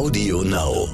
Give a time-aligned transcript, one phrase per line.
[0.00, 0.88] Audio Now.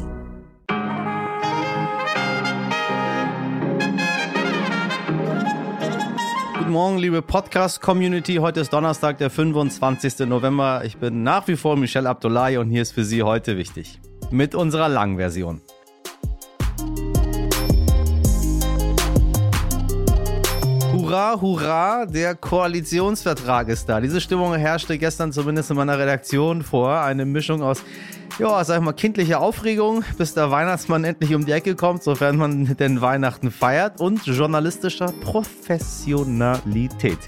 [6.59, 8.39] Guten Morgen, liebe Podcast-Community.
[8.39, 10.27] Heute ist Donnerstag, der 25.
[10.27, 10.83] November.
[10.85, 14.01] Ich bin nach wie vor Michelle Abdullahi und hier ist für Sie heute wichtig.
[14.33, 15.61] Mit unserer langen Version.
[21.07, 24.01] Hurra, hurra, der Koalitionsvertrag ist da.
[24.01, 27.01] Diese Stimmung herrschte gestern zumindest in meiner Redaktion vor.
[27.01, 27.85] Eine Mischung aus,
[28.41, 32.37] ja, sag ich mal, kindlicher Aufregung, bis der Weihnachtsmann endlich um die Ecke kommt, sofern
[32.37, 37.21] man denn Weihnachten feiert, und journalistischer Professionalität.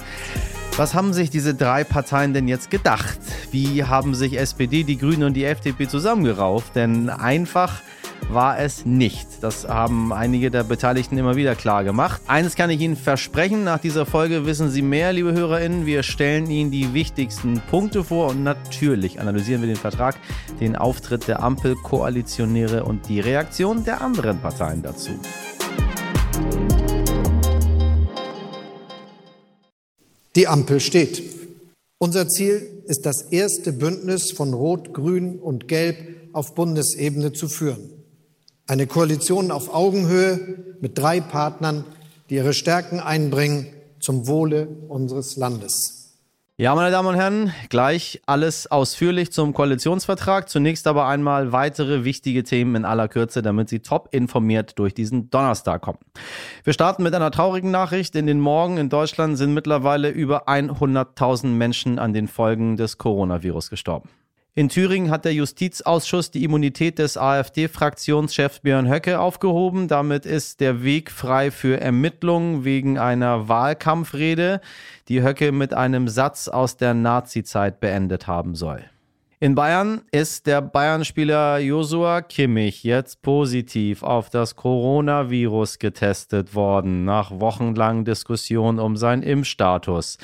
[0.78, 3.19] Was haben sich diese drei Parteien denn jetzt gedacht?
[3.50, 6.77] Wie haben sich SPD, die Grünen und die FDP zusammengerauft?
[6.77, 7.82] Denn einfach
[8.30, 9.27] war es nicht.
[9.41, 12.22] Das haben einige der Beteiligten immer wieder klar gemacht.
[12.28, 15.84] Eines kann ich Ihnen versprechen, nach dieser Folge wissen Sie mehr, liebe HörerInnen.
[15.84, 20.14] Wir stellen Ihnen die wichtigsten Punkte vor und natürlich analysieren wir den Vertrag,
[20.60, 25.19] den Auftritt der Ampelkoalitionäre und die Reaktion der anderen Parteien dazu.
[30.36, 31.22] Die Ampel steht.
[31.98, 35.96] Unser Ziel ist das erste Bündnis von Rot, Grün und Gelb
[36.32, 37.90] auf Bundesebene zu führen.
[38.66, 41.84] Eine Koalition auf Augenhöhe mit drei Partnern,
[42.30, 43.66] die ihre Stärken einbringen
[43.98, 45.97] zum Wohle unseres Landes.
[46.61, 50.48] Ja, meine Damen und Herren, gleich alles ausführlich zum Koalitionsvertrag.
[50.48, 55.31] Zunächst aber einmal weitere wichtige Themen in aller Kürze, damit Sie top informiert durch diesen
[55.31, 56.01] Donnerstag kommen.
[56.64, 58.17] Wir starten mit einer traurigen Nachricht.
[58.17, 63.70] In den Morgen in Deutschland sind mittlerweile über 100.000 Menschen an den Folgen des Coronavirus
[63.70, 64.09] gestorben.
[64.59, 69.87] In Thüringen hat der Justizausschuss die Immunität des AfD-Fraktionschefs Björn Höcke aufgehoben.
[69.87, 74.61] Damit ist der Weg frei für Ermittlungen wegen einer Wahlkampfrede,
[75.06, 78.83] die Höcke mit einem Satz aus der Nazizeit beendet haben soll.
[79.41, 87.30] In Bayern ist der Bayern-Spieler Josua Kimmich jetzt positiv auf das Coronavirus getestet worden, nach
[87.30, 90.18] wochenlangen Diskussionen um seinen Impfstatus.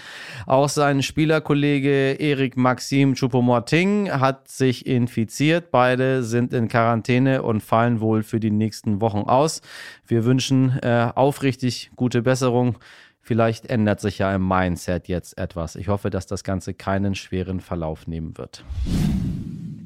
[0.46, 5.70] Auch sein Spielerkollege Erik Maxim Choupo-Moting hat sich infiziert.
[5.70, 9.60] Beide sind in Quarantäne und fallen wohl für die nächsten Wochen aus.
[10.08, 12.78] Wir wünschen äh, aufrichtig gute Besserung
[13.26, 15.76] Vielleicht ändert sich ja im Mindset jetzt etwas.
[15.76, 18.64] Ich hoffe, dass das Ganze keinen schweren Verlauf nehmen wird.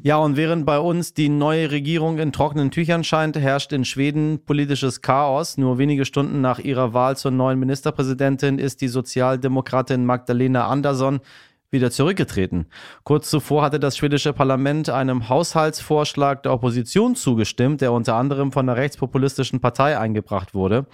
[0.03, 4.41] Ja, und während bei uns die neue Regierung in trockenen Tüchern scheint, herrscht in Schweden
[4.44, 5.56] politisches Chaos.
[5.56, 11.20] Nur wenige Stunden nach ihrer Wahl zur neuen Ministerpräsidentin ist die Sozialdemokratin Magdalena Andersson
[11.70, 12.66] wieder zurückgetreten.
[13.04, 18.66] Kurz zuvor hatte das schwedische Parlament einem Haushaltsvorschlag der Opposition zugestimmt, der unter anderem von
[18.66, 20.86] der rechtspopulistischen Partei eingebracht wurde.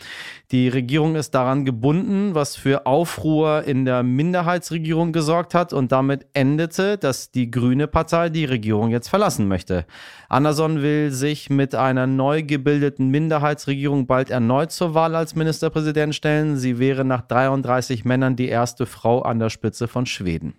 [0.50, 6.26] Die Regierung ist daran gebunden, was für Aufruhr in der Minderheitsregierung gesorgt hat und damit
[6.32, 9.86] endete, dass die Grüne Partei die Regierung jetzt verlassen möchte.
[10.28, 16.56] Anderson will sich mit einer neu gebildeten Minderheitsregierung bald erneut zur Wahl als Ministerpräsident stellen.
[16.56, 20.54] Sie wäre nach 33 Männern die erste Frau an der Spitze von Schweden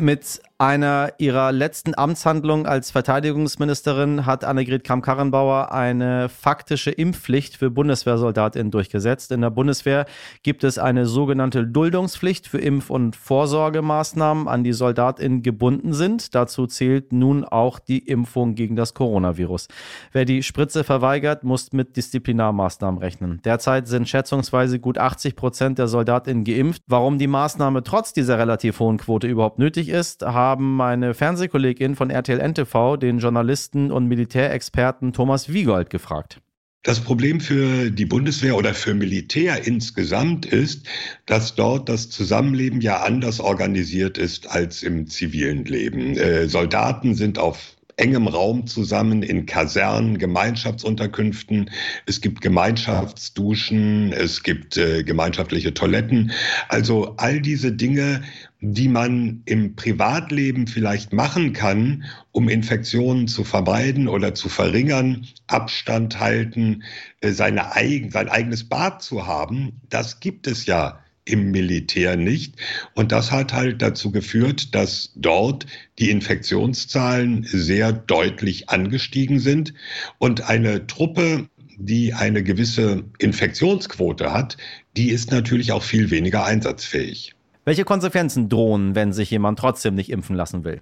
[0.00, 8.70] mit einer ihrer letzten Amtshandlungen als Verteidigungsministerin hat Annegret Kramp-Karrenbauer eine faktische Impfpflicht für Bundeswehrsoldatinnen
[8.70, 9.32] durchgesetzt.
[9.32, 10.04] In der Bundeswehr
[10.42, 16.34] gibt es eine sogenannte Duldungspflicht für Impf- und Vorsorgemaßnahmen, an die Soldatinnen gebunden sind.
[16.34, 19.68] Dazu zählt nun auch die Impfung gegen das Coronavirus.
[20.12, 23.40] Wer die Spritze verweigert, muss mit Disziplinarmaßnahmen rechnen.
[23.46, 26.82] Derzeit sind schätzungsweise gut 80 Prozent der Soldatinnen geimpft.
[26.86, 31.94] Warum die Maßnahme trotz dieser relativ hohen Quote überhaupt nötig ist, haben haben meine Fernsehkollegin
[31.94, 36.40] von RTL NTV den Journalisten und Militärexperten Thomas Wiegold gefragt.
[36.82, 40.88] Das Problem für die Bundeswehr oder für Militär insgesamt ist,
[41.26, 46.16] dass dort das Zusammenleben ja anders organisiert ist als im zivilen Leben.
[46.16, 51.70] Äh, Soldaten sind auf engem Raum zusammen in Kasernen, Gemeinschaftsunterkünften.
[52.06, 56.32] Es gibt Gemeinschaftsduschen, es gibt äh, gemeinschaftliche Toiletten.
[56.68, 58.22] Also all diese Dinge,
[58.60, 66.20] die man im Privatleben vielleicht machen kann, um Infektionen zu vermeiden oder zu verringern, Abstand
[66.20, 66.82] halten,
[67.20, 72.56] äh, seine eigen, sein eigenes Bad zu haben, das gibt es ja im Militär nicht.
[72.94, 75.66] Und das hat halt dazu geführt, dass dort
[75.98, 79.74] die Infektionszahlen sehr deutlich angestiegen sind
[80.18, 84.58] und eine Truppe, die eine gewisse Infektionsquote hat,
[84.96, 87.34] die ist natürlich auch viel weniger einsatzfähig.
[87.64, 90.80] Welche Konsequenzen drohen, wenn sich jemand trotzdem nicht impfen lassen will?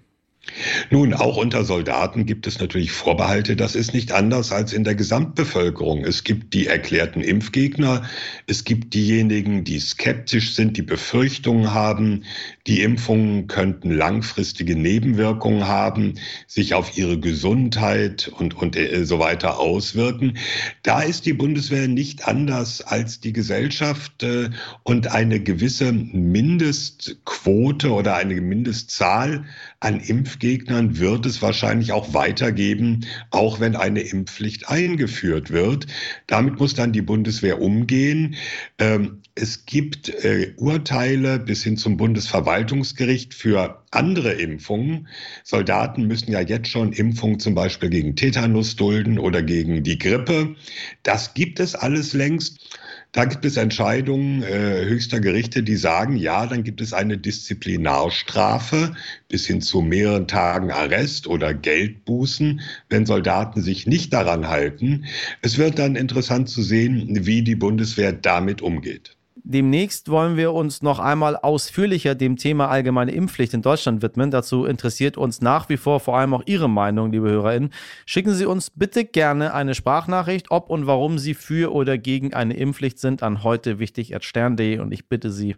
[0.91, 3.57] Nun, auch unter Soldaten gibt es natürlich Vorbehalte.
[3.57, 6.05] Das ist nicht anders als in der Gesamtbevölkerung.
[6.05, 8.03] Es gibt die erklärten Impfgegner,
[8.47, 12.25] es gibt diejenigen, die skeptisch sind, die Befürchtungen haben,
[12.67, 16.15] die Impfungen könnten langfristige Nebenwirkungen haben,
[16.47, 20.39] sich auf ihre Gesundheit und, und äh, so weiter auswirken.
[20.83, 24.51] Da ist die Bundeswehr nicht anders als die Gesellschaft äh,
[24.83, 29.45] und eine gewisse Mindestquote oder eine Mindestzahl
[29.81, 35.87] an Impfgegnern wird es wahrscheinlich auch weitergeben, auch wenn eine Impfpflicht eingeführt wird.
[36.27, 38.35] Damit muss dann die Bundeswehr umgehen.
[38.79, 45.07] Ähm, es gibt äh, Urteile bis hin zum Bundesverwaltungsgericht für andere Impfungen.
[45.45, 50.57] Soldaten müssen ja jetzt schon Impfungen zum Beispiel gegen Tetanus dulden oder gegen die Grippe.
[51.05, 52.79] Das gibt es alles längst.
[53.19, 58.95] Da gibt es Entscheidungen äh, höchster Gerichte, die sagen, ja, dann gibt es eine Disziplinarstrafe
[59.29, 62.61] bis hin zu mehreren Tagen Arrest oder Geldbußen,
[62.91, 65.07] wenn Soldaten sich nicht daran halten.
[65.43, 69.18] Es wird dann interessant zu sehen, wie die Bundeswehr damit umgeht.
[69.45, 74.31] Demnächst wollen wir uns noch einmal ausführlicher dem Thema allgemeine Impfpflicht in Deutschland widmen.
[74.31, 77.71] Dazu interessiert uns nach wie vor vor allem auch Ihre Meinung, liebe HörerInnen.
[78.05, 82.55] Schicken Sie uns bitte gerne eine Sprachnachricht, ob und warum Sie für oder gegen eine
[82.55, 85.57] Impfpflicht sind, an heute wichtig stern.de und ich bitte Sie,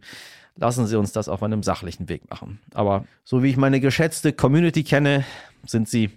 [0.56, 2.61] lassen Sie uns das auf einem sachlichen Weg machen.
[2.75, 5.25] Aber so wie ich meine geschätzte Community kenne,
[5.67, 6.11] sind Sie,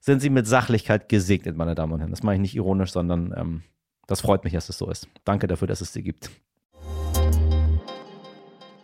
[0.00, 2.10] sind Sie mit Sachlichkeit gesegnet, meine Damen und Herren.
[2.10, 3.62] Das mache ich nicht ironisch, sondern ähm,
[4.06, 5.08] das freut mich, dass es so ist.
[5.24, 6.30] Danke dafür, dass es Sie gibt.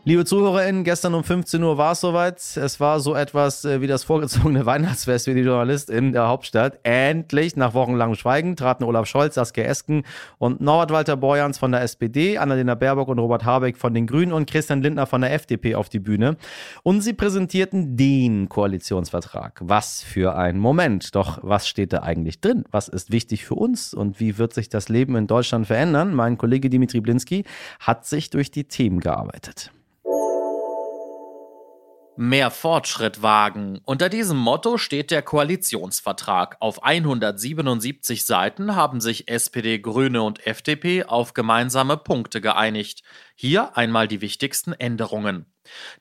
[0.08, 2.38] Liebe ZuhörerInnen, gestern um 15 Uhr war es soweit.
[2.56, 6.78] Es war so etwas äh, wie das vorgezogene Weihnachtsfest für die JournalistInnen der Hauptstadt.
[6.82, 10.04] Endlich, nach wochenlangem Schweigen, traten Olaf Scholz, Saskia Esken
[10.38, 14.32] und Norbert Walter Borjans von der SPD, Annalena Baerbock und Robert Habeck von den Grünen
[14.32, 16.38] und Christian Lindner von der FDP auf die Bühne.
[16.82, 19.60] Und sie präsentierten den Koalitionsvertrag.
[19.62, 21.14] Was für ein Moment.
[21.16, 22.64] Doch was steht da eigentlich drin?
[22.70, 23.92] Was ist wichtig für uns?
[23.92, 26.14] Und wie wird sich das Leben in Deutschland verändern?
[26.14, 27.44] Mein Kollege Dimitri Blinski
[27.78, 29.70] hat sich durch die Themen gearbeitet
[32.18, 33.80] mehr Fortschritt wagen.
[33.84, 36.56] Unter diesem Motto steht der Koalitionsvertrag.
[36.58, 43.02] Auf 177 Seiten haben sich SPD, Grüne und FDP auf gemeinsame Punkte geeinigt.
[43.36, 45.46] Hier einmal die wichtigsten Änderungen.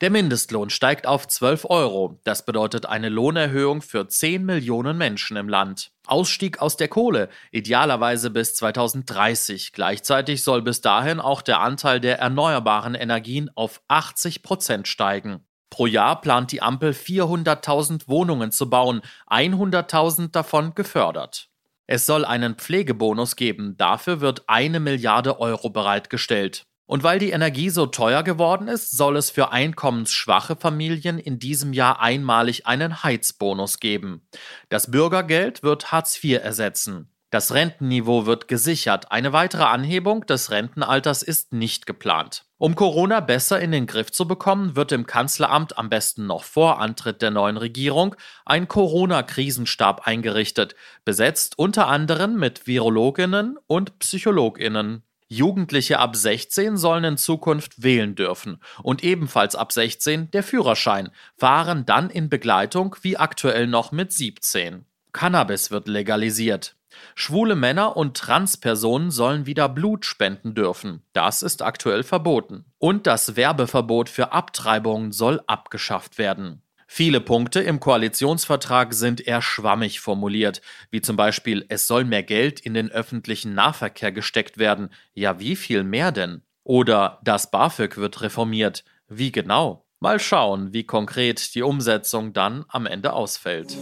[0.01, 2.19] Der Mindestlohn steigt auf 12 Euro.
[2.23, 5.91] Das bedeutet eine Lohnerhöhung für 10 Millionen Menschen im Land.
[6.07, 9.73] Ausstieg aus der Kohle, idealerweise bis 2030.
[9.73, 15.46] Gleichzeitig soll bis dahin auch der Anteil der erneuerbaren Energien auf 80 Prozent steigen.
[15.69, 21.49] Pro Jahr plant die Ampel 400.000 Wohnungen zu bauen, 100.000 davon gefördert.
[21.85, 26.65] Es soll einen Pflegebonus geben, dafür wird eine Milliarde Euro bereitgestellt.
[26.85, 31.73] Und weil die Energie so teuer geworden ist, soll es für einkommensschwache Familien in diesem
[31.73, 34.25] Jahr einmalig einen Heizbonus geben.
[34.69, 37.11] Das Bürgergeld wird Hartz IV ersetzen.
[37.29, 39.11] Das Rentenniveau wird gesichert.
[39.11, 42.45] Eine weitere Anhebung des Rentenalters ist nicht geplant.
[42.57, 46.79] Um Corona besser in den Griff zu bekommen, wird im Kanzleramt am besten noch vor
[46.79, 48.15] Antritt der neuen Regierung
[48.45, 55.03] ein Corona-Krisenstab eingerichtet, besetzt unter anderem mit Virologinnen und Psychologinnen.
[55.27, 61.85] Jugendliche ab 16 sollen in Zukunft wählen dürfen und ebenfalls ab 16 der Führerschein, fahren
[61.85, 64.85] dann in Begleitung wie aktuell noch mit 17.
[65.11, 66.76] Cannabis wird legalisiert.
[67.15, 71.01] Schwule Männer und Transpersonen sollen wieder Blut spenden dürfen.
[71.13, 72.65] Das ist aktuell verboten.
[72.77, 76.61] Und das Werbeverbot für Abtreibungen soll abgeschafft werden.
[76.89, 82.61] Viele Punkte im Koalitionsvertrag sind eher schwammig formuliert, wie zum Beispiel es soll mehr Geld
[82.61, 84.89] in den öffentlichen Nahverkehr gesteckt werden.
[85.13, 86.43] Ja, wie viel mehr denn?
[86.63, 88.85] Oder das BAföG wird reformiert.
[89.09, 89.85] Wie genau?
[89.99, 93.75] Mal schauen, wie konkret die Umsetzung dann am Ende ausfällt.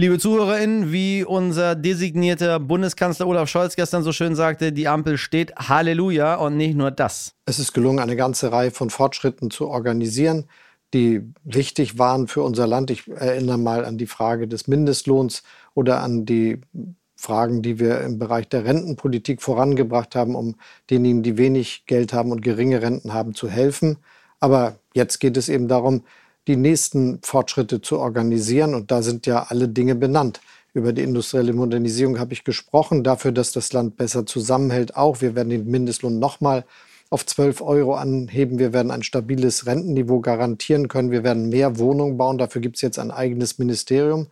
[0.00, 5.54] Liebe ZuhörerInnen, wie unser designierter Bundeskanzler Olaf Scholz gestern so schön sagte, die Ampel steht
[5.56, 7.34] Halleluja und nicht nur das.
[7.44, 10.46] Es ist gelungen, eine ganze Reihe von Fortschritten zu organisieren,
[10.94, 12.90] die wichtig waren für unser Land.
[12.90, 15.42] Ich erinnere mal an die Frage des Mindestlohns
[15.74, 16.62] oder an die
[17.14, 20.56] Fragen, die wir im Bereich der Rentenpolitik vorangebracht haben, um
[20.88, 23.98] denjenigen, die wenig Geld haben und geringe Renten haben, zu helfen.
[24.38, 26.04] Aber jetzt geht es eben darum,
[26.50, 28.74] die nächsten Fortschritte zu organisieren.
[28.74, 30.40] Und da sind ja alle Dinge benannt.
[30.74, 34.96] Über die industrielle Modernisierung habe ich gesprochen, dafür, dass das Land besser zusammenhält.
[34.96, 36.64] Auch wir werden den Mindestlohn nochmal
[37.08, 38.58] auf 12 Euro anheben.
[38.58, 41.12] Wir werden ein stabiles Rentenniveau garantieren können.
[41.12, 42.36] Wir werden mehr Wohnungen bauen.
[42.36, 44.26] Dafür gibt es jetzt ein eigenes Ministerium.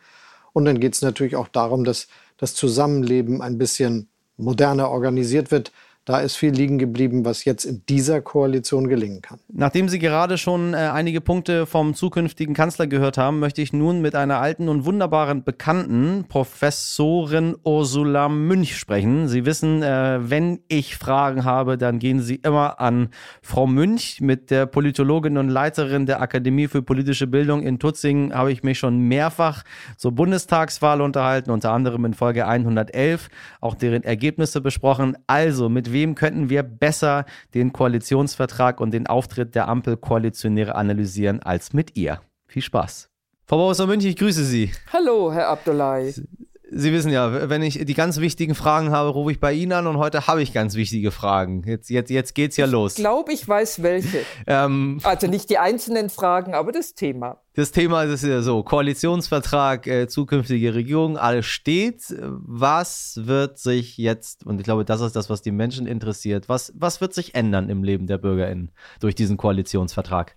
[0.52, 5.70] Und dann geht es natürlich auch darum, dass das Zusammenleben ein bisschen moderner organisiert wird.
[6.08, 9.40] Da ist viel liegen geblieben, was jetzt in dieser Koalition gelingen kann.
[9.52, 14.00] Nachdem Sie gerade schon äh, einige Punkte vom zukünftigen Kanzler gehört haben, möchte ich nun
[14.00, 19.28] mit einer alten und wunderbaren Bekannten, Professorin Ursula Münch, sprechen.
[19.28, 23.10] Sie wissen, äh, wenn ich Fragen habe, dann gehen Sie immer an
[23.42, 24.22] Frau Münch.
[24.22, 28.78] Mit der Politologin und Leiterin der Akademie für politische Bildung in Tutzingen habe ich mich
[28.78, 29.62] schon mehrfach
[29.98, 33.28] zur Bundestagswahl unterhalten, unter anderem in Folge 111,
[33.60, 35.18] auch deren Ergebnisse besprochen.
[35.26, 37.24] Also, mit wem könnten wir besser
[37.54, 42.20] den Koalitionsvertrag und den Auftritt der Ampelkoalitionäre analysieren als mit ihr?
[42.46, 43.10] Viel Spaß.
[43.46, 44.70] Frau Professor Münch, ich grüße Sie.
[44.92, 46.14] Hallo, Herr Abdullahi.
[46.80, 49.88] Sie wissen ja, wenn ich die ganz wichtigen Fragen habe, rufe ich bei Ihnen an
[49.88, 51.64] und heute habe ich ganz wichtige Fragen.
[51.66, 52.92] Jetzt, jetzt, jetzt geht's ja los.
[52.92, 54.20] Ich glaube, ich weiß welche.
[54.46, 57.42] ähm, also nicht die einzelnen Fragen, aber das Thema.
[57.54, 62.14] Das Thema ist ja so: Koalitionsvertrag, äh, zukünftige Regierung, alles steht.
[62.20, 66.72] Was wird sich jetzt, und ich glaube, das ist das, was die Menschen interessiert, was,
[66.76, 68.70] was wird sich ändern im Leben der BürgerInnen
[69.00, 70.36] durch diesen Koalitionsvertrag?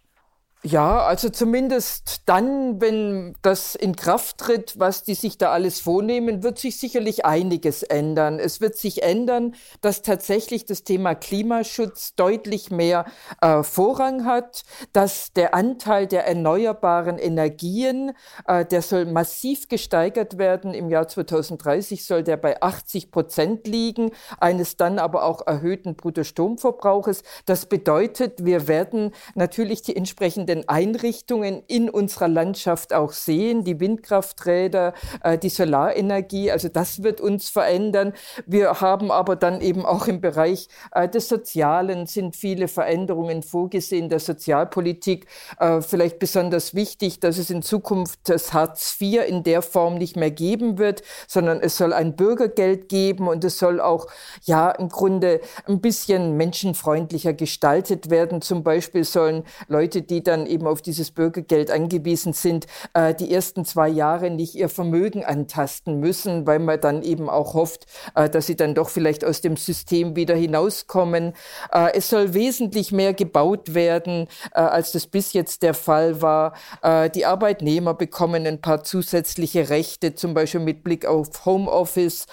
[0.64, 6.44] Ja, also zumindest dann, wenn das in Kraft tritt, was die sich da alles vornehmen,
[6.44, 8.38] wird sich sicherlich einiges ändern.
[8.38, 13.06] Es wird sich ändern, dass tatsächlich das Thema Klimaschutz deutlich mehr
[13.42, 14.62] äh, Vorrang hat,
[14.94, 18.12] dass der Anteil der erneuerbaren Energien,
[18.46, 20.76] äh, der soll massiv gesteigert werden.
[20.76, 27.24] Im Jahr 2030 soll der bei 80 Prozent liegen, eines dann aber auch erhöhten Bruttostromverbrauches.
[27.48, 33.80] Das bedeutet, wir werden natürlich die entsprechende den Einrichtungen in unserer Landschaft auch sehen, die
[33.80, 34.94] Windkrafträder,
[35.24, 38.12] äh, die Solarenergie, also das wird uns verändern.
[38.46, 44.10] Wir haben aber dann eben auch im Bereich äh, des Sozialen sind viele Veränderungen vorgesehen,
[44.10, 45.28] der Sozialpolitik.
[45.58, 50.18] Äh, vielleicht besonders wichtig, dass es in Zukunft das Hartz IV in der Form nicht
[50.18, 54.08] mehr geben wird, sondern es soll ein Bürgergeld geben und es soll auch,
[54.44, 58.42] ja, im Grunde ein bisschen menschenfreundlicher gestaltet werden.
[58.42, 63.34] Zum Beispiel sollen Leute, die dann dann eben auf dieses Bürgergeld angewiesen sind, äh, die
[63.34, 68.30] ersten zwei Jahre nicht ihr Vermögen antasten müssen, weil man dann eben auch hofft, äh,
[68.30, 71.34] dass sie dann doch vielleicht aus dem System wieder hinauskommen.
[71.72, 76.54] Äh, es soll wesentlich mehr gebaut werden, äh, als das bis jetzt der Fall war.
[76.82, 82.26] Äh, die Arbeitnehmer bekommen ein paar zusätzliche Rechte, zum Beispiel mit Blick auf Homeoffice.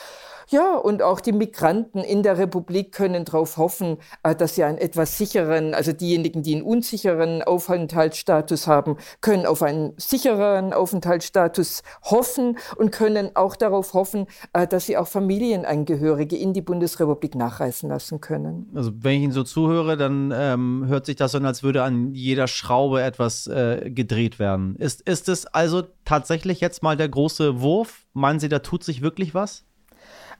[0.50, 4.78] Ja, und auch die Migranten in der Republik können darauf hoffen, äh, dass sie einen
[4.78, 12.56] etwas sicheren, also diejenigen, die einen unsicheren Aufenthaltsstatus haben, können auf einen sicheren Aufenthaltsstatus hoffen
[12.76, 18.22] und können auch darauf hoffen, äh, dass sie auch Familienangehörige in die Bundesrepublik nachreisen lassen
[18.22, 18.70] können.
[18.74, 22.14] Also wenn ich Ihnen so zuhöre, dann ähm, hört sich das an, als würde an
[22.14, 24.76] jeder Schraube etwas äh, gedreht werden.
[24.76, 28.06] Ist, ist es also tatsächlich jetzt mal der große Wurf?
[28.14, 29.67] Meinen Sie, da tut sich wirklich was?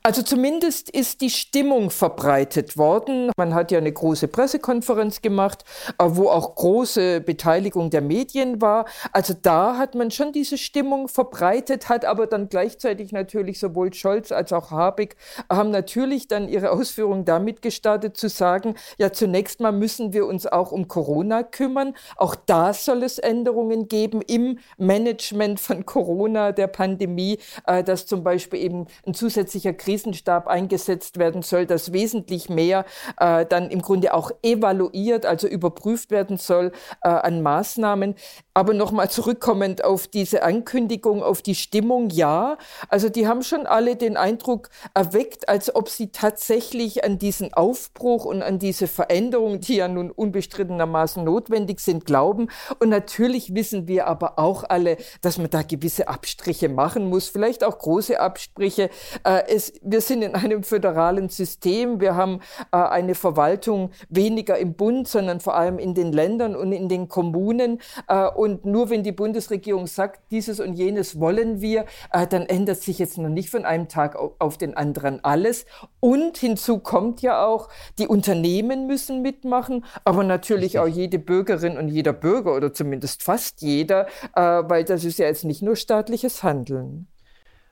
[0.02, 3.30] Also zumindest ist die Stimmung verbreitet worden.
[3.36, 5.64] Man hat ja eine große Pressekonferenz gemacht,
[5.98, 8.86] äh, wo auch große Beteiligung der Medien war.
[9.12, 14.32] Also da hat man schon diese Stimmung verbreitet, hat aber dann gleichzeitig natürlich sowohl Scholz
[14.32, 15.16] als auch Habeck
[15.50, 20.46] haben natürlich dann ihre Ausführungen damit gestartet zu sagen, ja zunächst mal müssen wir uns
[20.46, 21.94] auch um Corona kümmern.
[22.16, 28.22] Auch da soll es Änderungen geben im Management von Corona, der Pandemie, äh, dass zum
[28.22, 32.84] Beispiel eben ein zusätzlicher Krisenstab eingesetzt werden soll, dass wesentlich mehr
[33.16, 38.14] äh, dann im Grunde auch evaluiert, also überprüft werden soll äh, an Maßnahmen.
[38.58, 42.58] Aber nochmal zurückkommend auf diese Ankündigung, auf die Stimmung, ja.
[42.88, 48.24] Also die haben schon alle den Eindruck erweckt, als ob sie tatsächlich an diesen Aufbruch
[48.24, 52.48] und an diese Veränderung, die ja nun unbestrittenermaßen notwendig sind, glauben.
[52.80, 57.62] Und natürlich wissen wir aber auch alle, dass man da gewisse Abstriche machen muss, vielleicht
[57.62, 58.90] auch große Abstriche.
[59.22, 62.00] Äh, es, wir sind in einem föderalen System.
[62.00, 62.40] Wir haben
[62.72, 67.06] äh, eine Verwaltung weniger im Bund, sondern vor allem in den Ländern und in den
[67.06, 67.80] Kommunen.
[68.08, 72.80] Äh, und nur wenn die Bundesregierung sagt, dieses und jenes wollen wir, äh, dann ändert
[72.80, 75.66] sich jetzt noch nicht von einem Tag auf den anderen alles.
[76.00, 81.88] Und hinzu kommt ja auch, die Unternehmen müssen mitmachen, aber natürlich auch jede Bürgerin und
[81.88, 86.42] jeder Bürger oder zumindest fast jeder, äh, weil das ist ja jetzt nicht nur staatliches
[86.42, 87.06] Handeln.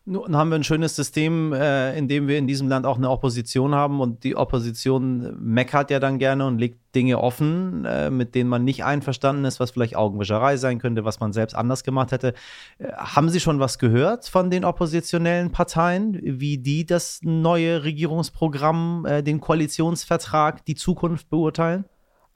[0.09, 3.11] Nun haben wir ein schönes System, äh, in dem wir in diesem Land auch eine
[3.11, 8.37] Opposition haben und die Opposition meckert ja dann gerne und legt Dinge offen, äh, mit
[8.37, 12.13] denen man nicht einverstanden ist, was vielleicht Augenwischerei sein könnte, was man selbst anders gemacht
[12.13, 12.35] hätte.
[12.79, 19.07] Äh, haben Sie schon was gehört von den oppositionellen Parteien, wie die das neue Regierungsprogramm,
[19.07, 21.85] äh, den Koalitionsvertrag, die Zukunft beurteilen?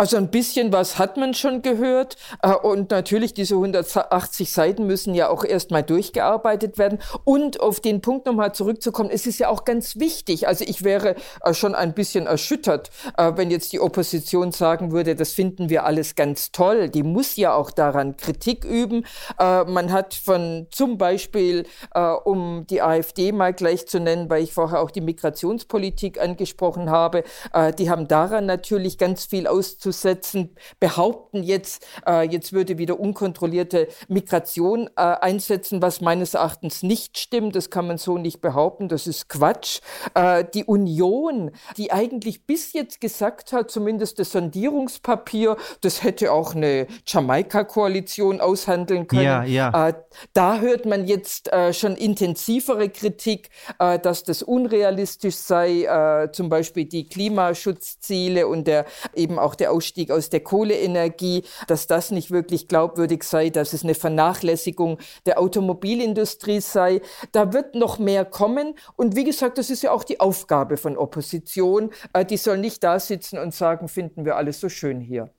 [0.00, 2.16] Also ein bisschen was hat man schon gehört.
[2.42, 7.00] Äh, und natürlich, diese 180 Seiten müssen ja auch erstmal durchgearbeitet werden.
[7.24, 10.48] Und auf den Punkt nochmal zurückzukommen, es ist ja auch ganz wichtig.
[10.48, 12.88] Also ich wäre äh, schon ein bisschen erschüttert,
[13.18, 16.88] äh, wenn jetzt die Opposition sagen würde, das finden wir alles ganz toll.
[16.88, 19.04] Die muss ja auch daran Kritik üben.
[19.38, 21.66] Man hat von zum Beispiel,
[22.24, 27.24] um die AfD mal gleich zu nennen, weil ich vorher auch die Migrationspolitik angesprochen habe,
[27.78, 33.88] die haben daran natürlich ganz viel auszusagen auszusetzen, behaupten jetzt, äh, jetzt würde wieder unkontrollierte
[34.08, 37.56] Migration äh, einsetzen, was meines Erachtens nicht stimmt.
[37.56, 38.88] Das kann man so nicht behaupten.
[38.88, 39.80] Das ist Quatsch.
[40.14, 46.54] Äh, die Union, die eigentlich bis jetzt gesagt hat, zumindest das Sondierungspapier, das hätte auch
[46.54, 49.22] eine Jamaika-Koalition aushandeln können.
[49.22, 49.88] Ja, ja.
[49.88, 49.94] Äh,
[50.32, 56.84] da hört man jetzt äh, schon intensivere Kritik, äh, dass das unrealistisch sei, zum Beispiel
[56.84, 62.68] die Klimaschutzziele und der eben auch der Ausstieg aus der Kohleenergie, dass das nicht wirklich
[62.68, 67.00] glaubwürdig sei, dass es eine Vernachlässigung der Automobilindustrie sei.
[67.32, 68.74] Da wird noch mehr kommen.
[68.96, 71.90] Und wie gesagt, das ist ja auch die Aufgabe von Opposition.
[72.12, 75.30] Äh, die soll nicht da sitzen und sagen, finden wir alles so schön hier.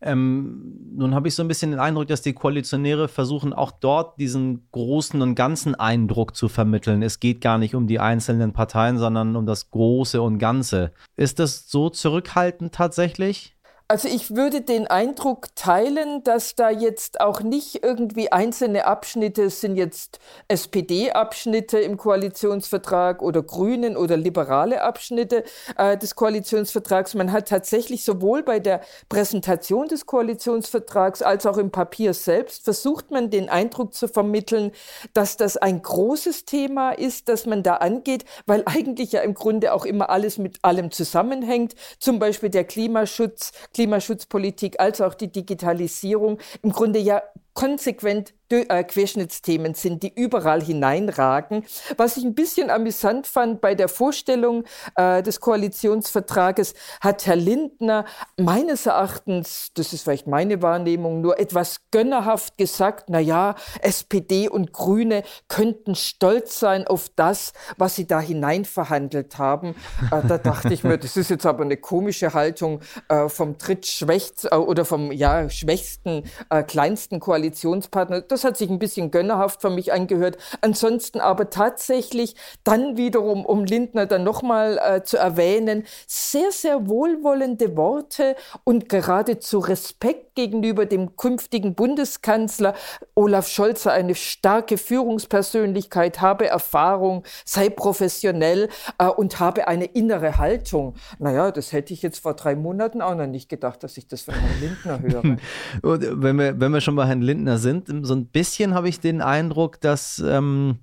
[0.00, 4.18] Ähm, nun habe ich so ein bisschen den Eindruck, dass die Koalitionäre versuchen, auch dort
[4.18, 7.02] diesen großen und ganzen Eindruck zu vermitteln.
[7.02, 10.92] Es geht gar nicht um die einzelnen Parteien, sondern um das Große und Ganze.
[11.16, 13.56] Ist das so zurückhaltend tatsächlich?
[13.90, 19.74] Also ich würde den Eindruck teilen, dass da jetzt auch nicht irgendwie einzelne Abschnitte sind
[19.74, 25.42] jetzt SPD-Abschnitte im Koalitionsvertrag oder Grünen oder liberale Abschnitte
[25.76, 27.14] äh, des Koalitionsvertrags.
[27.14, 33.10] Man hat tatsächlich sowohl bei der Präsentation des Koalitionsvertrags als auch im Papier selbst versucht
[33.10, 34.70] man den Eindruck zu vermitteln,
[35.14, 39.74] dass das ein großes Thema ist, das man da angeht, weil eigentlich ja im Grunde
[39.74, 41.74] auch immer alles mit allem zusammenhängt.
[41.98, 47.22] Zum Beispiel der Klimaschutz, Klimaschutzpolitik als auch die Digitalisierung im Grunde ja
[47.54, 51.64] konsequent Querschnittsthemen sind, die überall hineinragen.
[51.96, 54.64] Was ich ein bisschen amüsant fand bei der Vorstellung
[54.96, 58.04] äh, des Koalitionsvertrages, hat Herr Lindner
[58.36, 64.72] meines Erachtens, das ist vielleicht meine Wahrnehmung, nur etwas gönnerhaft gesagt, na ja, SPD und
[64.72, 69.74] Grüne könnten stolz sein auf das, was sie da hinein verhandelt haben.
[70.10, 74.50] Äh, da dachte ich mir, das ist jetzt aber eine komische Haltung äh, vom drittschwächsten
[74.50, 78.22] äh, oder vom ja, schwächsten, äh, kleinsten Koalitionspartner.
[78.22, 80.38] Das das hat sich ein bisschen gönnerhaft für mich angehört.
[80.62, 87.76] Ansonsten aber tatsächlich dann wiederum, um Lindner dann nochmal äh, zu erwähnen, sehr, sehr wohlwollende
[87.76, 92.74] Worte und geradezu Respekt gegenüber dem künftigen Bundeskanzler.
[93.14, 100.94] Olaf Scholz eine starke Führungspersönlichkeit, habe Erfahrung, sei professionell äh, und habe eine innere Haltung.
[101.18, 104.22] Naja, das hätte ich jetzt vor drei Monaten auch noch nicht gedacht, dass ich das
[104.22, 105.36] von Herrn Lindner höre.
[106.22, 109.22] wenn wir, wenn wir schon bei Herrn Lindner sind, so ein bisschen habe ich den
[109.22, 110.78] Eindruck, dass ähm,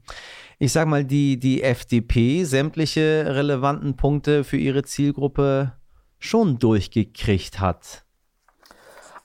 [0.59, 5.73] ich sage mal, die, die FDP sämtliche relevanten Punkte für ihre Zielgruppe
[6.19, 8.06] schon durchgekriegt hat.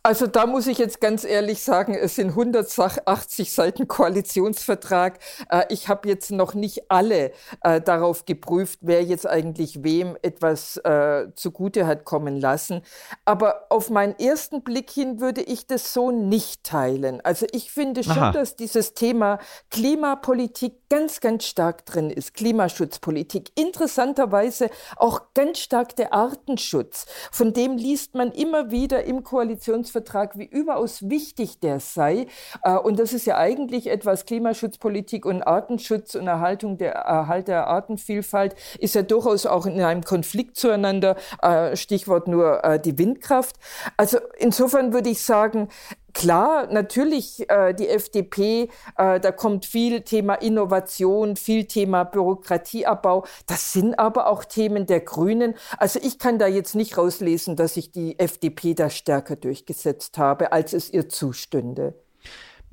[0.04, 5.20] Also da muss ich jetzt ganz ehrlich sagen, es sind 180 Seiten Koalitionsvertrag.
[5.48, 7.30] Äh, ich habe jetzt noch nicht alle
[7.62, 12.82] äh, darauf geprüft, wer jetzt eigentlich wem etwas äh, zugute hat kommen lassen.
[13.24, 17.20] Aber auf meinen ersten Blick hin würde ich das so nicht teilen.
[17.20, 18.32] Also ich finde schon, Aha.
[18.32, 19.38] dass dieses Thema
[19.70, 22.34] Klimapolitik ganz, ganz stark drin ist.
[22.34, 23.52] Klimaschutzpolitik.
[23.54, 27.06] Interessanterweise auch ganz stark der Artenschutz.
[27.30, 32.26] Von dem liest man immer wieder im Koalitionsvertrag Koalitionsvertrag, wie überaus wichtig der sei.
[32.62, 37.66] Äh, und das ist ja eigentlich etwas Klimaschutzpolitik und Artenschutz und Erhaltung der Erhalt der
[37.66, 41.16] Artenvielfalt ist ja durchaus auch in einem Konflikt zueinander.
[41.42, 43.56] Äh, Stichwort nur äh, die Windkraft.
[43.96, 45.68] Also insofern würde ich sagen,
[46.14, 53.24] Klar, natürlich äh, die FDP, äh, da kommt viel Thema Innovation, viel Thema Bürokratieabbau.
[53.46, 55.54] Das sind aber auch Themen der Grünen.
[55.78, 60.52] Also ich kann da jetzt nicht rauslesen, dass sich die FDP da stärker durchgesetzt habe,
[60.52, 61.94] als es ihr zustünde.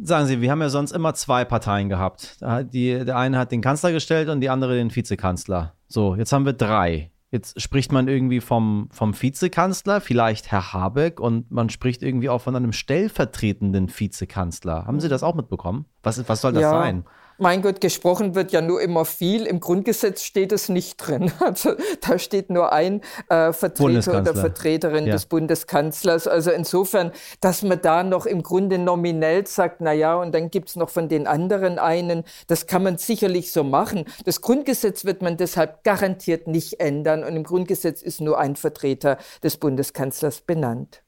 [0.02, 2.38] Sagen Sie, wir haben ja sonst immer zwei Parteien gehabt.
[2.72, 5.74] Die, der eine hat den Kanzler gestellt und die andere den Vizekanzler.
[5.90, 7.12] So, jetzt haben wir drei.
[7.32, 12.42] Jetzt spricht man irgendwie vom, vom Vizekanzler, vielleicht Herr Habeck, und man spricht irgendwie auch
[12.42, 14.88] von einem stellvertretenden Vizekanzler.
[14.88, 15.86] Haben Sie das auch mitbekommen?
[16.02, 16.72] Was, was soll das ja.
[16.72, 17.06] sein?
[17.42, 19.46] Mein Gott, gesprochen wird ja nur immer viel.
[19.46, 21.32] Im Grundgesetz steht es nicht drin.
[21.40, 21.72] Also
[22.02, 25.14] da steht nur ein äh, Vertreter oder Vertreterin ja.
[25.14, 26.28] des Bundeskanzlers.
[26.28, 30.70] Also insofern, dass man da noch im Grunde nominell sagt, na ja, und dann gibt
[30.70, 34.06] es noch von den anderen einen, das kann man sicherlich so machen.
[34.26, 37.24] Das Grundgesetz wird man deshalb garantiert nicht ändern.
[37.24, 41.02] Und im Grundgesetz ist nur ein Vertreter des Bundeskanzlers benannt.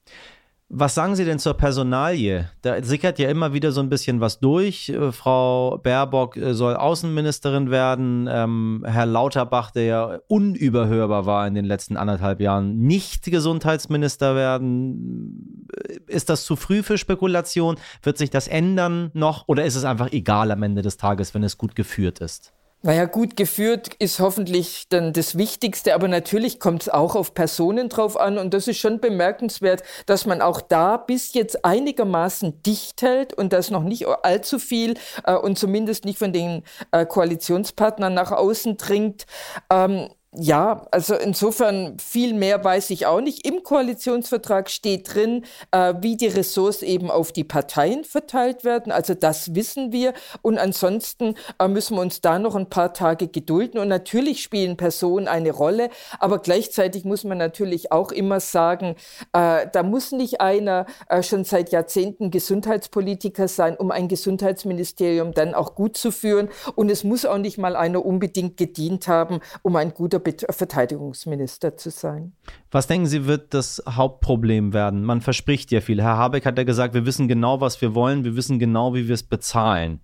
[0.74, 2.50] Was sagen Sie denn zur Personalie?
[2.62, 4.88] Da sickert ja immer wieder so ein bisschen was durch.
[4.88, 8.30] Äh, Frau Baerbock äh, soll Außenministerin werden.
[8.32, 15.68] Ähm, Herr Lauterbach, der ja unüberhörbar war in den letzten anderthalb Jahren, nicht Gesundheitsminister werden.
[15.76, 17.76] Äh, ist das zu früh für Spekulation?
[18.02, 19.50] Wird sich das ändern noch?
[19.50, 22.54] Oder ist es einfach egal am Ende des Tages, wenn es gut geführt ist?
[22.84, 27.90] Naja, gut geführt ist hoffentlich dann das Wichtigste, aber natürlich kommt es auch auf Personen
[27.90, 33.04] drauf an und das ist schon bemerkenswert, dass man auch da bis jetzt einigermaßen dicht
[33.04, 38.16] hält und das noch nicht allzu viel äh, und zumindest nicht von den äh, Koalitionspartnern
[38.16, 39.28] nach außen dringt.
[39.72, 43.46] Ähm, ja, also insofern viel mehr weiß ich auch nicht.
[43.46, 48.94] Im Koalitionsvertrag steht drin, äh, wie die Ressorts eben auf die Parteien verteilt werden.
[48.94, 50.14] Also das wissen wir.
[50.42, 53.78] Und ansonsten äh, müssen wir uns da noch ein paar Tage gedulden.
[53.78, 55.90] Und natürlich spielen Personen eine Rolle.
[56.18, 58.96] Aber gleichzeitig muss man natürlich auch immer sagen,
[59.34, 65.54] äh, da muss nicht einer äh, schon seit Jahrzehnten Gesundheitspolitiker sein, um ein Gesundheitsministerium dann
[65.54, 66.48] auch gut zu führen.
[66.76, 71.90] Und es muss auch nicht mal einer unbedingt gedient haben, um ein guter Verteidigungsminister zu
[71.90, 72.34] sein.
[72.72, 75.04] Was denken Sie, wird das Hauptproblem werden?
[75.04, 76.02] Man verspricht ja viel.
[76.02, 79.08] Herr Habeck hat ja gesagt, wir wissen genau, was wir wollen, wir wissen genau, wie
[79.08, 80.02] wir es bezahlen.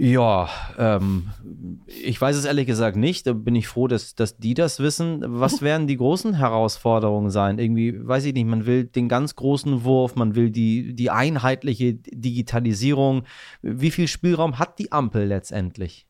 [0.00, 1.30] Ja, ähm,
[1.88, 3.26] ich weiß es ehrlich gesagt nicht.
[3.26, 5.24] Da bin ich froh, dass, dass die das wissen.
[5.26, 7.58] Was werden die großen Herausforderungen sein?
[7.58, 11.94] Irgendwie, weiß ich nicht, man will den ganz großen Wurf, man will die, die einheitliche
[11.94, 13.24] Digitalisierung.
[13.60, 16.07] Wie viel Spielraum hat die Ampel letztendlich?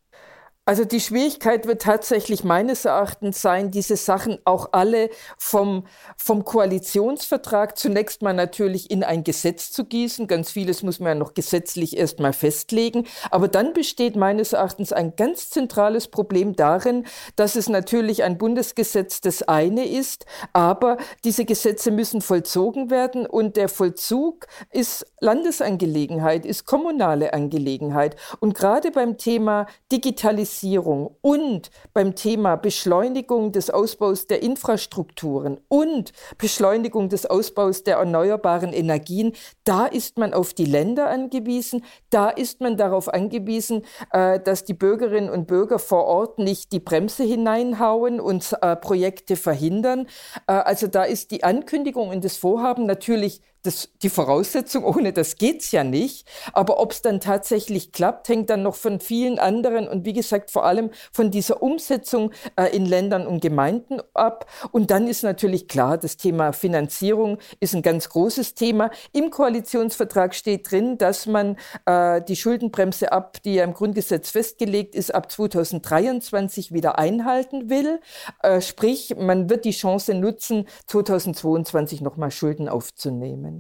[0.68, 5.86] Also die Schwierigkeit wird tatsächlich meines Erachtens sein, diese Sachen auch alle vom,
[6.18, 10.26] vom Koalitionsvertrag zunächst mal natürlich in ein Gesetz zu gießen.
[10.26, 13.06] Ganz vieles muss man ja noch gesetzlich erst mal festlegen.
[13.30, 19.22] Aber dann besteht meines Erachtens ein ganz zentrales Problem darin, dass es natürlich ein Bundesgesetz
[19.22, 26.66] das eine ist, aber diese Gesetze müssen vollzogen werden und der Vollzug ist Landesangelegenheit, ist
[26.66, 28.16] kommunale Angelegenheit.
[28.40, 36.12] Und gerade beim Thema Digitalisierung Digitalisierung und beim Thema Beschleunigung des Ausbaus der Infrastrukturen und
[36.36, 39.32] Beschleunigung des Ausbaus der erneuerbaren Energien,
[39.64, 44.74] da ist man auf die Länder angewiesen, da ist man darauf angewiesen, äh, dass die
[44.74, 50.06] Bürgerinnen und Bürger vor Ort nicht die Bremse hineinhauen und äh, Projekte verhindern.
[50.46, 55.36] Äh, also da ist die Ankündigung und das Vorhaben natürlich das, die Voraussetzung, ohne das
[55.36, 56.26] geht's ja nicht.
[56.54, 60.50] Aber ob es dann tatsächlich klappt, hängt dann noch von vielen anderen und wie gesagt
[60.50, 64.46] vor allem von dieser Umsetzung äh, in Ländern und Gemeinden ab.
[64.72, 68.90] Und dann ist natürlich klar, das Thema Finanzierung ist ein ganz großes Thema.
[69.12, 74.94] Im Koalitionsvertrag steht drin, dass man äh, die Schuldenbremse ab, die ja im Grundgesetz festgelegt
[74.94, 78.00] ist, ab 2023 wieder einhalten will.
[78.42, 83.57] Äh, sprich, man wird die Chance nutzen, 2022 nochmal Schulden aufzunehmen.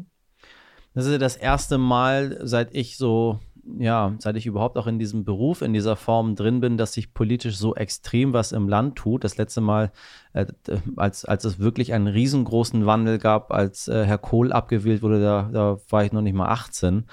[0.98, 3.38] Das ist das erste Mal, seit ich so
[3.78, 7.12] ja, seit ich überhaupt auch in diesem Beruf, in dieser Form drin bin, dass sich
[7.12, 9.24] politisch so extrem was im Land tut.
[9.24, 9.92] Das letzte Mal,
[10.32, 10.46] äh,
[10.96, 15.50] als, als es wirklich einen riesengroßen Wandel gab, als äh, Herr Kohl abgewählt wurde, da,
[15.52, 17.04] da war ich noch nicht mal 18.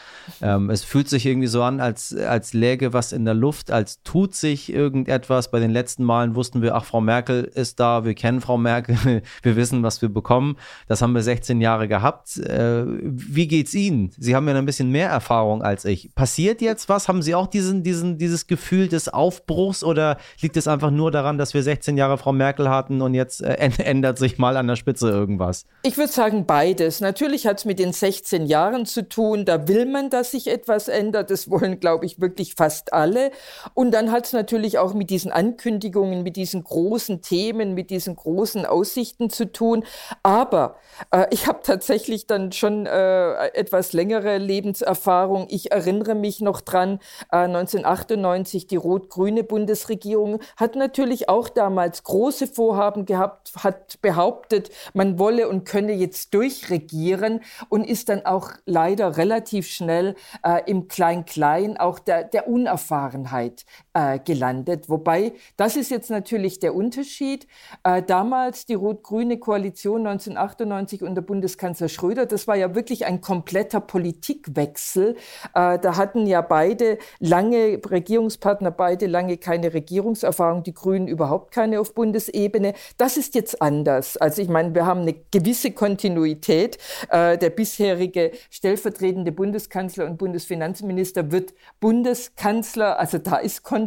[0.42, 4.02] Ähm, es fühlt sich irgendwie so an, als, als läge was in der Luft, als
[4.04, 5.52] tut sich irgendetwas.
[5.52, 9.22] Bei den letzten Malen wussten wir, ach, Frau Merkel ist da, wir kennen Frau Merkel,
[9.42, 10.58] wir wissen, was wir bekommen.
[10.88, 12.38] Das haben wir 16 Jahre gehabt.
[12.38, 14.12] Äh, wie geht's Ihnen?
[14.18, 16.14] Sie haben ja ein bisschen mehr Erfahrung als ich.
[16.16, 17.08] Passiert passiert jetzt was?
[17.08, 21.40] Haben Sie auch diesen, diesen, dieses Gefühl des Aufbruchs oder liegt es einfach nur daran,
[21.40, 23.54] dass wir 16 Jahre Frau Merkel hatten und jetzt äh,
[23.84, 25.66] ändert sich mal an der Spitze irgendwas?
[25.82, 27.02] Ich würde sagen beides.
[27.02, 29.46] Natürlich hat es mit den 16 Jahren zu tun.
[29.46, 31.32] Da will man, dass sich etwas ändert.
[31.32, 33.32] Das wollen, glaube ich, wirklich fast alle.
[33.74, 38.16] Und dann hat es natürlich auch mit diesen Ankündigungen, mit diesen großen Themen, mit diesen
[38.16, 39.84] großen Aussichten zu tun.
[40.22, 40.76] Aber
[41.10, 45.48] äh, ich habe tatsächlich dann schon äh, etwas längere Lebenserfahrung.
[45.50, 47.00] Ich erinnere mich, mich noch dran,
[47.32, 55.20] äh, 1998 die rot-grüne Bundesregierung hat natürlich auch damals große Vorhaben gehabt, hat behauptet, man
[55.20, 61.78] wolle und könne jetzt durchregieren und ist dann auch leider relativ schnell äh, im Klein-Klein
[61.78, 64.90] auch der, der Unerfahrenheit äh, gelandet.
[64.90, 67.48] Wobei, das ist jetzt natürlich der Unterschied.
[67.84, 73.80] Äh, damals die rot-grüne Koalition 1998 unter Bundeskanzler Schröder, das war ja wirklich ein kompletter
[73.80, 75.16] Politikwechsel.
[75.54, 81.80] Äh, da hatten ja beide lange Regierungspartner, beide lange keine Regierungserfahrung, die Grünen überhaupt keine
[81.80, 82.74] auf Bundesebene.
[82.98, 84.18] Das ist jetzt anders.
[84.18, 86.78] Also ich meine, wir haben eine gewisse Kontinuität.
[87.10, 93.00] Äh, der bisherige stellvertretende Bundeskanzler und Bundesfinanzminister wird Bundeskanzler.
[93.00, 93.85] Also da ist Kontinuität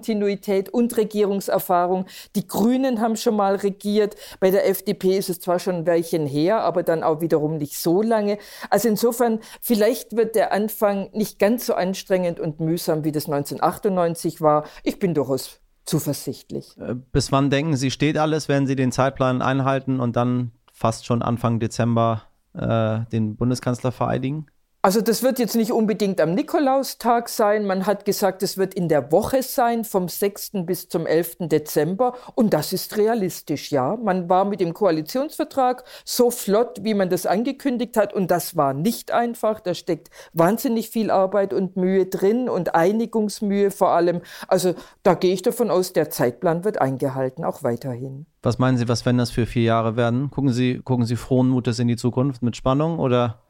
[0.72, 2.06] und Regierungserfahrung.
[2.36, 4.16] Die Grünen haben schon mal regiert.
[4.40, 7.78] Bei der FDP ist es zwar schon ein Weilchen her, aber dann auch wiederum nicht
[7.78, 8.38] so lange.
[8.70, 14.40] Also insofern, vielleicht wird der Anfang nicht ganz so anstrengend und mühsam, wie das 1998
[14.40, 14.64] war.
[14.82, 16.76] Ich bin durchaus zuversichtlich.
[16.78, 18.48] Äh, bis wann denken Sie, steht alles?
[18.48, 22.22] Werden Sie den Zeitplan einhalten und dann fast schon Anfang Dezember
[22.54, 24.46] äh, den Bundeskanzler vereidigen?
[24.88, 27.66] Also das wird jetzt nicht unbedingt am Nikolaustag sein.
[27.66, 30.64] Man hat gesagt, es wird in der Woche sein, vom 6.
[30.64, 31.36] bis zum 11.
[31.40, 32.14] Dezember.
[32.34, 33.98] Und das ist realistisch, ja.
[34.02, 38.14] Man war mit dem Koalitionsvertrag so flott, wie man das angekündigt hat.
[38.14, 39.60] Und das war nicht einfach.
[39.60, 44.22] Da steckt wahnsinnig viel Arbeit und Mühe drin und Einigungsmühe vor allem.
[44.46, 48.24] Also da gehe ich davon aus, der Zeitplan wird eingehalten, auch weiterhin.
[48.42, 50.30] Was meinen Sie, was werden das für vier Jahre werden?
[50.30, 53.42] Gucken Sie, gucken Sie frohen Mutes in die Zukunft mit Spannung oder?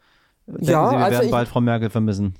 [0.49, 2.35] Denken ja, Sie, wir also werden bald Frau Merkel vermissen?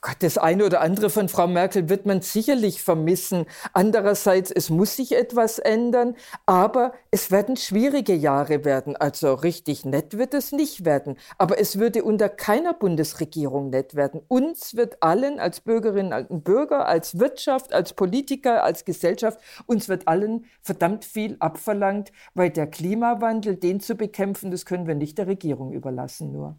[0.00, 3.46] Gott, das eine oder andere von Frau Merkel wird man sicherlich vermissen.
[3.72, 8.96] Andererseits, es muss sich etwas ändern, aber es werden schwierige Jahre werden.
[8.96, 11.16] Also richtig nett wird es nicht werden.
[11.36, 14.20] Aber es würde unter keiner Bundesregierung nett werden.
[14.26, 20.08] Uns wird allen als Bürgerinnen und Bürger, als Wirtschaft, als Politiker, als Gesellschaft, uns wird
[20.08, 25.28] allen verdammt viel abverlangt, weil der Klimawandel, den zu bekämpfen, das können wir nicht der
[25.28, 26.56] Regierung überlassen nur.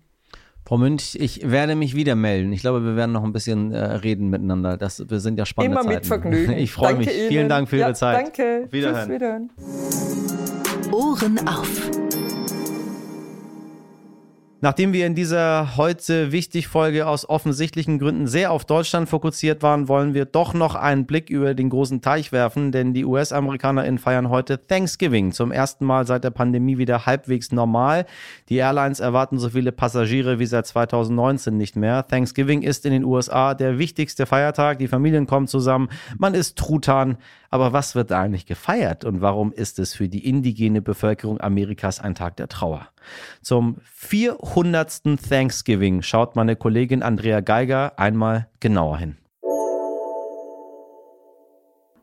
[0.65, 2.54] Frau Münch, ich werde mich wieder melden.
[2.54, 4.78] Ich glaube, wir werden noch ein bisschen äh, reden miteinander.
[4.78, 5.95] Das, wir sind ja spannende Immer Zeiten.
[5.95, 6.52] mit Vergnügen.
[6.58, 7.08] Ich freue mich.
[7.08, 7.28] Ihnen.
[7.30, 8.26] Vielen Dank für Ihre Zeit.
[8.26, 8.67] Danke.
[8.69, 9.08] Wiederhören.
[9.08, 9.50] Tschüss, wiederhören.
[10.91, 12.19] Ohren auf.
[14.62, 19.88] Nachdem wir in dieser heute wichtig Folge aus offensichtlichen Gründen sehr auf Deutschland fokussiert waren,
[19.88, 24.28] wollen wir doch noch einen Blick über den großen Teich werfen, denn die US-AmerikanerInnen feiern
[24.28, 25.32] heute Thanksgiving.
[25.32, 28.06] Zum ersten Mal seit der Pandemie wieder halbwegs normal.
[28.50, 32.06] Die Airlines erwarten so viele Passagiere wie seit 2019 nicht mehr.
[32.06, 34.80] Thanksgiving ist in den USA der wichtigste Feiertag.
[34.80, 35.88] Die Familien kommen zusammen.
[36.17, 37.17] Man isst Truthahn.
[37.50, 42.00] Aber was wird da eigentlich gefeiert und warum ist es für die indigene Bevölkerung Amerikas
[42.00, 42.90] ein Tag der Trauer?
[43.42, 45.20] Zum 400.
[45.28, 49.18] Thanksgiving schaut meine Kollegin Andrea Geiger einmal genauer hin.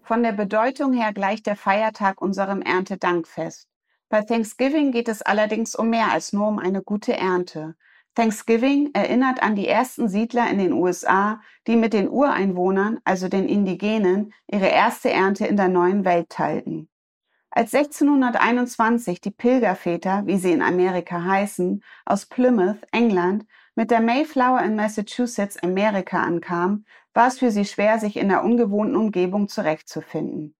[0.02, 3.68] Von der Bedeutung her gleicht der Feiertag unserem Erntedankfest.
[4.08, 7.74] Bei Thanksgiving geht es allerdings um mehr als nur um eine gute Ernte.
[8.16, 13.46] Thanksgiving erinnert an die ersten Siedler in den USA, die mit den Ureinwohnern, also den
[13.46, 16.88] Indigenen, ihre erste Ernte in der neuen Welt teilten.
[17.50, 24.62] Als 1621 die Pilgerväter, wie sie in Amerika heißen, aus Plymouth, England, mit der Mayflower
[24.62, 30.54] in Massachusetts, Amerika ankamen, war es für sie schwer, sich in der ungewohnten Umgebung zurechtzufinden.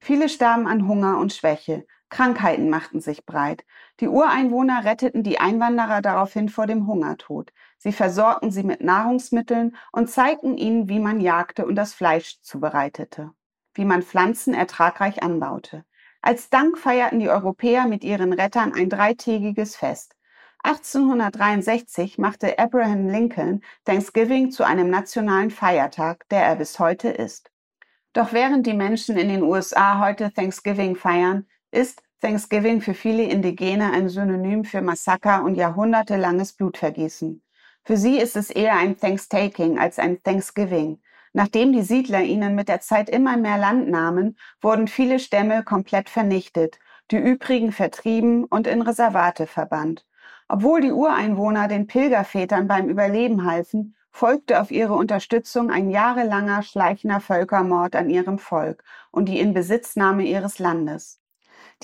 [0.00, 3.64] Viele starben an Hunger und Schwäche, Krankheiten machten sich breit.
[4.00, 7.52] Die Ureinwohner retteten die Einwanderer daraufhin vor dem Hungertod.
[7.78, 13.30] Sie versorgten sie mit Nahrungsmitteln und zeigten ihnen, wie man jagte und das Fleisch zubereitete,
[13.74, 15.84] wie man Pflanzen ertragreich anbaute.
[16.22, 20.16] Als Dank feierten die Europäer mit ihren Rettern ein dreitägiges Fest.
[20.64, 27.50] 1863 machte Abraham Lincoln Thanksgiving zu einem nationalen Feiertag, der er bis heute ist.
[28.14, 33.92] Doch während die Menschen in den USA heute Thanksgiving feiern, ist Thanksgiving für viele Indigene
[33.92, 37.42] ein Synonym für Massaker und jahrhundertelanges Blutvergießen.
[37.84, 41.02] Für sie ist es eher ein Thanksgiving als ein Thanksgiving.
[41.34, 46.08] Nachdem die Siedler ihnen mit der Zeit immer mehr Land nahmen, wurden viele Stämme komplett
[46.08, 46.78] vernichtet,
[47.10, 50.06] die übrigen vertrieben und in Reservate verbannt.
[50.48, 57.20] Obwohl die Ureinwohner den Pilgervätern beim Überleben halfen, folgte auf ihre Unterstützung ein jahrelanger schleichender
[57.20, 61.20] Völkermord an ihrem Volk und die Inbesitznahme ihres Landes.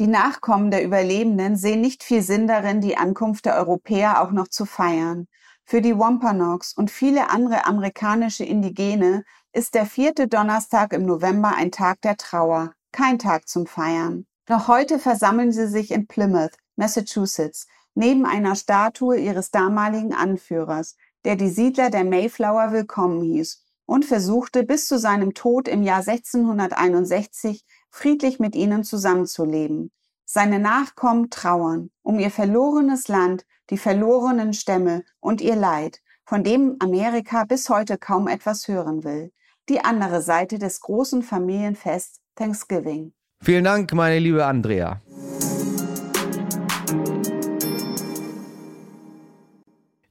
[0.00, 4.48] Die Nachkommen der Überlebenden sehen nicht viel Sinn darin, die Ankunft der Europäer auch noch
[4.48, 5.26] zu feiern.
[5.66, 11.70] Für die Wampanoags und viele andere amerikanische Indigene ist der vierte Donnerstag im November ein
[11.70, 14.24] Tag der Trauer, kein Tag zum Feiern.
[14.48, 21.36] Noch heute versammeln sie sich in Plymouth, Massachusetts, neben einer Statue ihres damaligen Anführers, der
[21.36, 27.66] die Siedler der Mayflower willkommen hieß und versuchte bis zu seinem Tod im Jahr 1661
[27.90, 29.90] friedlich mit ihnen zusammenzuleben.
[30.24, 36.76] Seine Nachkommen trauern um ihr verlorenes Land, die verlorenen Stämme und ihr Leid, von dem
[36.78, 39.32] Amerika bis heute kaum etwas hören will.
[39.68, 43.12] Die andere Seite des großen Familienfests Thanksgiving.
[43.42, 45.00] Vielen Dank, meine liebe Andrea.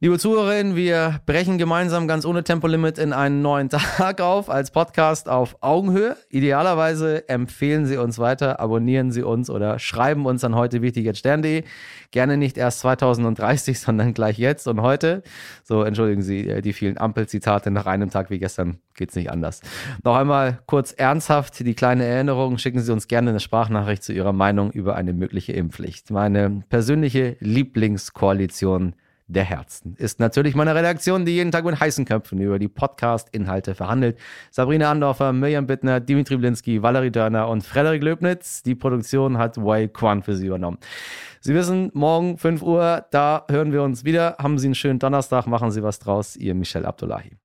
[0.01, 5.27] Liebe Zuhörerinnen, wir brechen gemeinsam ganz ohne Tempolimit in einen neuen Tag auf als Podcast
[5.27, 6.15] auf Augenhöhe.
[6.29, 11.65] Idealerweise empfehlen Sie uns weiter, abonnieren Sie uns oder schreiben uns an heute wichtig.stern.de.
[12.11, 15.21] Gerne nicht erst 2030, sondern gleich jetzt und heute.
[15.65, 18.79] So, entschuldigen Sie äh, die vielen Ampelzitate nach einem Tag wie gestern.
[18.95, 19.59] Geht's nicht anders.
[20.05, 22.57] Noch einmal kurz ernsthaft die kleine Erinnerung.
[22.57, 26.09] Schicken Sie uns gerne eine Sprachnachricht zu Ihrer Meinung über eine mögliche Impfpflicht.
[26.09, 28.95] Meine persönliche Lieblingskoalition
[29.29, 29.95] der Herzen.
[29.97, 34.17] Ist natürlich meine Redaktion, die jeden Tag mit heißen Köpfen über die Podcast-Inhalte verhandelt.
[34.51, 38.63] Sabrina Andorfer, Mirjam Bittner, Dimitri Blinski, Valerie Dörner und Frederik Löbnitz.
[38.63, 40.79] Die Produktion hat Wei Kwan für Sie übernommen.
[41.39, 44.35] Sie wissen, morgen 5 Uhr, da hören wir uns wieder.
[44.39, 46.35] Haben Sie einen schönen Donnerstag, machen Sie was draus.
[46.35, 47.37] Ihr Michel Abdullahi.